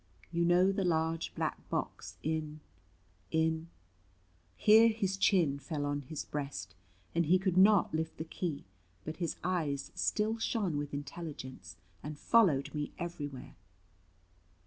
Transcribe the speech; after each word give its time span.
You 0.31 0.45
know 0.45 0.71
the 0.71 0.83
large 0.83 1.31
black 1.35 1.69
box 1.69 2.17
in 2.23 2.59
in" 3.29 3.67
Here 4.65 4.87
his 4.89 5.15
chin 5.15 5.59
fell 5.59 5.85
on 5.85 6.01
his 6.01 6.25
breast, 6.25 6.73
and 7.13 7.27
he 7.27 7.37
could 7.37 7.55
not 7.55 7.93
lift 7.93 8.17
the 8.17 8.23
key, 8.23 8.63
but 9.05 9.17
his 9.17 9.35
eyes 9.43 9.91
still 9.93 10.39
shone 10.39 10.77
with 10.77 10.91
intelligence, 10.91 11.75
and 12.01 12.17
followed 12.17 12.73
me 12.73 12.91
everywhere. 12.97 13.53